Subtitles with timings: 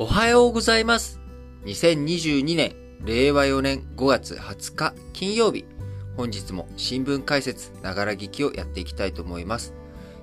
[0.00, 1.20] おはようございます。
[1.64, 5.64] 2022年、令和4年5月20日金曜日。
[6.16, 9.74] 本日も新聞解説、ながら聞きをやっていきたいと思います。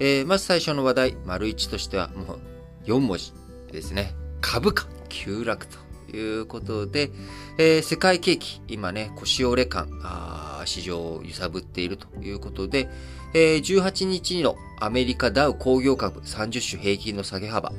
[0.00, 2.40] えー、まず最初の話題、丸1としてはもう
[2.84, 3.32] 4文字
[3.70, 4.12] ですね。
[4.40, 7.12] 株価急落ということで、
[7.56, 12.88] えー、世界景気、今ね、腰折れ感、あ市場を揺さぶっているということで、
[13.34, 17.72] えー、18日のアメリカダウ工業株30種平均の下げ幅、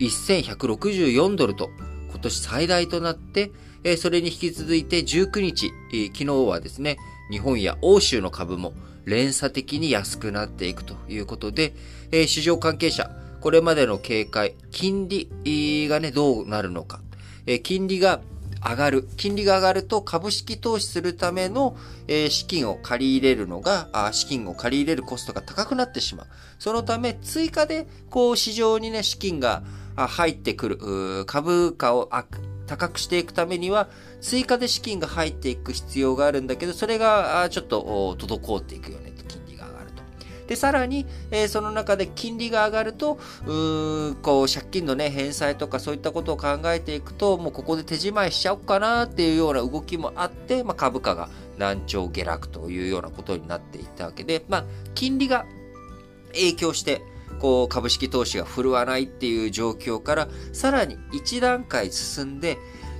[0.00, 1.70] 1164ドルと
[2.10, 3.50] 今年最大となって、
[3.96, 5.72] それに引き続いて19日、
[6.12, 6.98] 昨日はですね、
[7.30, 11.74] 日本や欧州の株も連鎖的に安くなっていくということで、
[12.26, 17.00] 市場関係者、これまでの警戒、金利がね、どうなるのか、
[17.64, 18.20] 金利が
[18.64, 19.08] 上がる。
[19.16, 21.76] 金利が上がると株式投資するための、
[22.08, 26.26] え、資金を借り入れるのがあ、資金を借り入れるコストが高くなってしまう。
[26.58, 29.62] そのため追加でこう市場にね、資金が
[29.96, 31.24] 入ってくる。
[31.26, 32.08] 株価を
[32.66, 33.88] 高くしていくためには
[34.20, 39.11] 追加で資金が入っていく必要があるんだけど、それがちょっと滞っていくよね。
[40.52, 55.46] で、さらに、えー、その中で金利が上がると、うこう、借金のね、返済とかそういったことを考えていくと、もうここで手仕まいしちゃおうかなっていうような動きもあって、まあ、株価が難聴下落というようなことになっていったわけで、まあ、金利が
[56.34, 57.00] 影響して、
[57.40, 62.58] こう、株式投資が振るわないっていう状況から、さらに一段階進んで、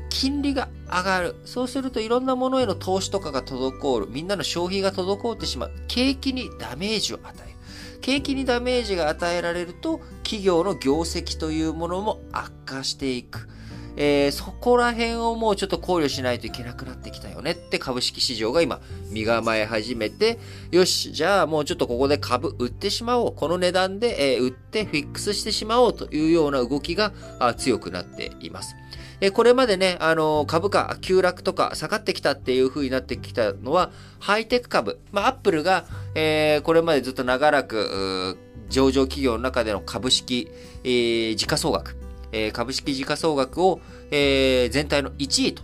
[0.08, 1.36] 金利が上がる。
[1.44, 4.06] そうするといろんなものへの投資とかが滞る。
[4.10, 5.72] みんなの消費が滞ってしまう。
[5.88, 7.56] 景気にダメージを与える。
[8.02, 13.48] 景気にダメージが与えられると、企業の業績というものも悪化していく。
[13.96, 20.38] えー、そこら辺をもうちょっと考慮しないといけなくなってきたよねって株式市場が今身構え始めて、
[20.70, 23.34] よし、じゃあもうちょっとここで株売ってしまおう。
[23.34, 27.12] この値段で、えー、売ってフィックスしてしまおうというような動きが
[27.58, 28.74] 強くなっています。
[29.22, 34.98] えこれまでね、あの株価急落とか下がってきたっていう風になってきたのは、ハイテク株。
[35.12, 35.84] まあ、アップルが、
[36.16, 38.36] えー、これまでずっと長らく、
[38.68, 40.50] 上場企業の中での株式、
[40.82, 41.96] えー、時価総額、
[42.32, 45.62] えー、株式時価総額を、えー、全体の1位と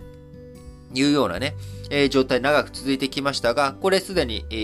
[0.93, 1.55] いうようなね、
[1.89, 4.55] えー、状態長く続いてきましたが、これすでに、え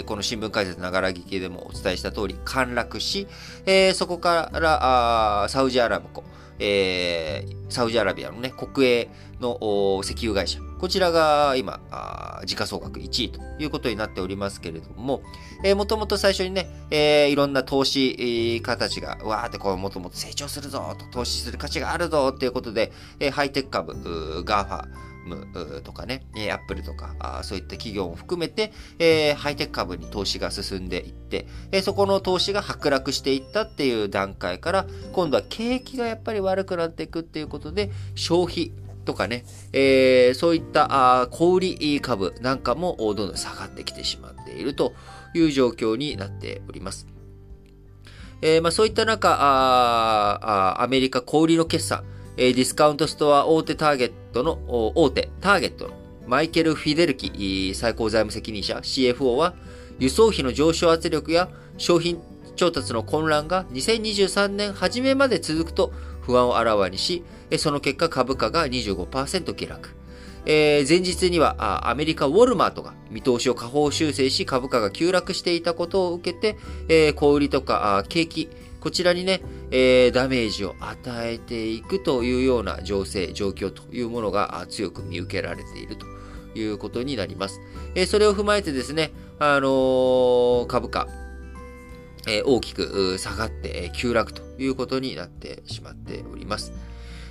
[0.00, 3.26] ー、この新聞解説ながら聞きでもお伝えした通り陥落し、
[3.66, 6.24] えー、そこからあサウジアラブコ、
[6.58, 9.10] え、サウジアラビアのね、国営
[9.40, 10.60] の石油会社。
[10.78, 11.80] こちらが今、
[12.46, 15.22] 時価総額1位ということになっておりますけれども、
[15.64, 38.72] えー、もともと最初にね、えー、いろんな投資家たちが、わーってこう、もともと成長するぞと、投資する価値があるぞっていうことで、えー、ハイテク株、 GAFAM とかね、アップルとか、そういった企業も含めて、えー、ハイテク株に投資が進んでいって、え、そこの投資が剥落していったっていう段階から、今度は景気がやっぱり悪くなっていくっていうことで、消費
[39.04, 44.92] とかね、えー、そういったあ小売株なんかもどんどん下がってきてしまっていると
[45.34, 47.06] いう状況になっております。
[48.42, 52.04] えーまあ、そういった中ああ、アメリカ小売の決算、
[52.36, 54.58] ディスカウントストア大手ターゲットの、
[54.94, 55.94] 大手ターゲットの
[56.26, 59.54] マイケル・フィデルキ最高財務責任者 CFO は、
[59.98, 62.20] 輸送費の上昇圧力や商品
[62.56, 67.24] 調達の混乱が2023年初めまで続くと不安をあらわにし、
[67.58, 69.90] その結果株価が25%下落。
[70.46, 76.56] えー、前日にはアメリカウォルマートが見通しを下方修正し株価が急落していたことを受けて、
[76.88, 78.48] えー、小売りとか景気、
[78.80, 86.06] こちらにね、えー、ダメージを与えていくというような情勢、状況というものが強く見受けられていると
[86.58, 87.60] いうことになります。
[87.94, 91.08] えー、それを踏まえてですね、あのー、株価、
[92.26, 96.72] えー、大きく下がって、え急落ということになってしまっております。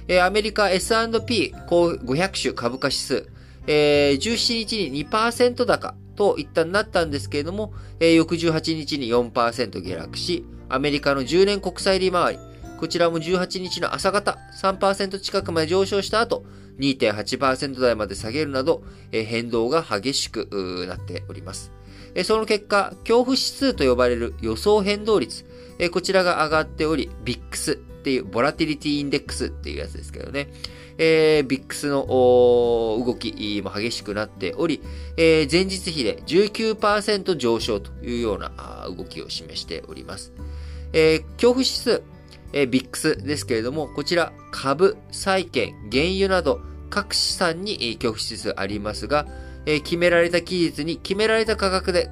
[0.07, 3.27] えアメリカ S&P 500種株価指数、
[3.67, 12.39] え17日に2%高と一旦なったんですけれども、え翌18日に4%下落し、アメリカの10年国債利回り、
[12.79, 16.45] こちらも18日の朝方3%近くまで上昇した後、
[16.79, 21.71] 2.8%台まで下げるなど、変動が激しくなっております。
[22.23, 25.43] その結果、恐怖指数と呼ばれる予想変動率、
[25.91, 30.51] こちらが上がっており、ビックスっていう、ボラティリティインデックスっていうやつですけどね。
[31.01, 34.81] えー、ビックスの動きも激しくなっており、
[35.15, 40.33] え、前日比で19%上昇というような動きを示しております。
[40.93, 42.03] えー、恐怖指数、
[42.53, 49.27] えー、ビックスですけれども、こちら株、債券、原油など各資産に恐怖指数ありますが、
[49.65, 52.09] えー、決められた期日に決められた価格で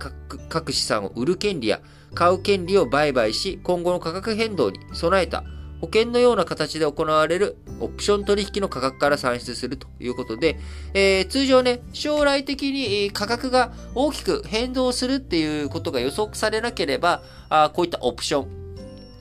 [0.50, 1.82] 各資産を売る権利や
[2.14, 5.44] 買う権利を売買し、今後の価格変動に備えた
[5.80, 10.58] 保険のような形で行われるオプション取引の価格から算出するということで、
[10.94, 18.67] えー、通常ね、将来的に価格が大きく変動するっていうことが予測されなければ、あこういったオプション、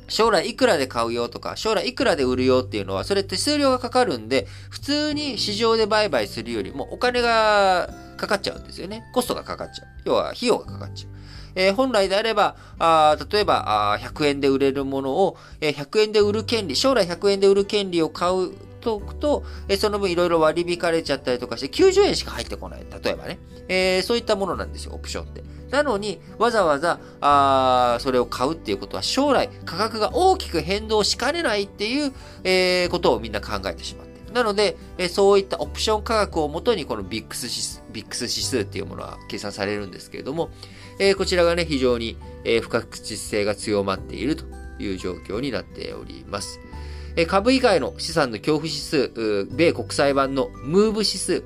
[0.09, 9.05] 将来いくらで買うよとか、将来いくらで売るよっていうのは、それ手数料がかかるんで、普通に市場で売買するよりもお金がかかっちゃうんですよね。
[9.13, 9.89] コストがかかっちゃう。
[10.05, 11.13] 要は費用がかかっちゃう。
[11.57, 18.53] えー、本来であれば、あ例えばあ100円で売れるものを、えー、100円で売る権利、将来100円で売る権利を買う
[18.87, 22.87] とくと、えその分いろいろ割り引かれちゃったりとかして90円しか入ってこない。
[23.03, 23.41] 例えばね。
[23.69, 25.43] えー、そういったものなんですよ、オプションって。
[25.71, 32.13] なのに、わざわざ、あそれを買うっていうことは、将来価格が大きく変動しかねないっていう、
[32.45, 40.51] えー、ことをみんな考えてしまってなので、えそういったオプション価格をもとに、このビックス指数、ビックス指数っていうものは計算されるんですけれども、
[40.99, 44.45] えこちらがね、非常に、え不確実性が強まっていると
[44.79, 46.61] いう状況になっております。
[47.25, 51.43] 株以外の資産の恐怖指数、米国際版のムーブ指数、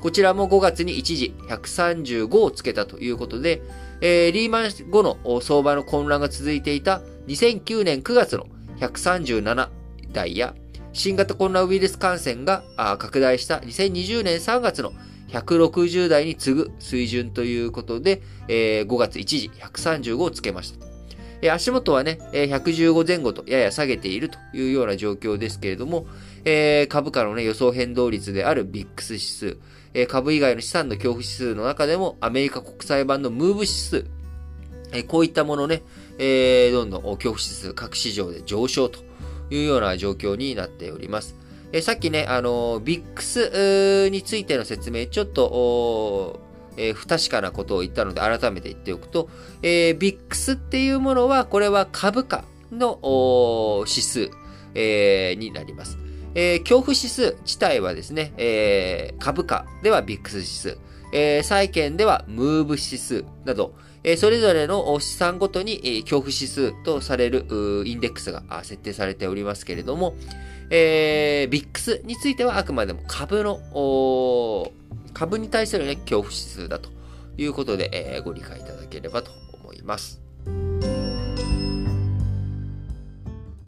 [0.00, 3.62] こちらも5月に一時135をつけたということで、
[4.02, 8.46] えー、リーマン後の相場の混乱が続いていた2009年9月の
[8.80, 9.68] 137
[10.12, 10.54] 台や、
[10.92, 12.62] 新型コロナウイルス感染が
[12.98, 14.92] 拡大した2020年3月の
[15.28, 20.93] 160台に次ぐ水準ということで、えー、5月一時135をつけました。
[21.44, 26.06] え足元はね、え115前後とやや下げているというような状況ですけれども、
[26.46, 29.58] え株価のね、予想変動率であるビックス指数、
[29.92, 34.06] え株以外の資産の恐怖指数の中でもアメリカ国際版のムーブ指数、
[34.94, 35.82] えこういったものね、
[36.18, 39.00] えどんどん恐怖指数各市場で上昇と
[39.50, 41.36] いうような状況になっております。
[41.72, 46.40] えさっきね、あのビックスについての説明、ちょっと、
[46.76, 49.28] えー、不確かなことを言ったので改めて言っておくと、
[49.62, 54.30] えー、ビックスっていうものは、これは株価の指数、
[54.74, 55.98] えー、になります。
[56.34, 60.78] えー、恐怖指数自体はですね、えー、株価では VIX 指数、
[61.14, 67.46] えー、債券ではムーブ指数など、え、それぞれの資産ごとに、え、恐怖指数とされる
[67.86, 70.16] インデックスが設定されておりますけれども、
[70.70, 73.60] えー、ビックスについてはあくまでも株の
[75.14, 76.90] 株に対するね、恐怖指数だと
[77.38, 79.30] いうことで、えー、ご理解いただければと
[79.62, 80.23] 思います。